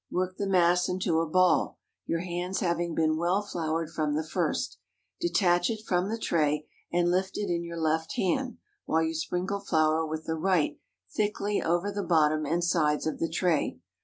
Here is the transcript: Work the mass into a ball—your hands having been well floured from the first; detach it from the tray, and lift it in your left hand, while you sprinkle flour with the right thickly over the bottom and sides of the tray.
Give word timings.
Work 0.09 0.37
the 0.37 0.47
mass 0.47 0.89
into 0.89 1.19
a 1.19 1.27
ball—your 1.29 2.21
hands 2.21 2.59
having 2.59 2.95
been 2.95 3.17
well 3.17 3.43
floured 3.43 3.91
from 3.91 4.15
the 4.15 4.23
first; 4.27 4.79
detach 5.19 5.69
it 5.69 5.85
from 5.85 6.09
the 6.09 6.17
tray, 6.17 6.67
and 6.91 7.11
lift 7.11 7.37
it 7.37 7.51
in 7.53 7.63
your 7.63 7.77
left 7.77 8.13
hand, 8.15 8.57
while 8.85 9.03
you 9.03 9.13
sprinkle 9.13 9.59
flour 9.59 10.03
with 10.03 10.25
the 10.25 10.33
right 10.33 10.79
thickly 11.15 11.61
over 11.61 11.91
the 11.91 12.01
bottom 12.01 12.47
and 12.47 12.63
sides 12.63 13.05
of 13.05 13.19
the 13.19 13.29
tray. 13.29 13.77